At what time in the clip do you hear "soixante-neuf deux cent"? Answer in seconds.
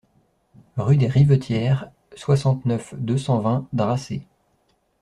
2.15-3.39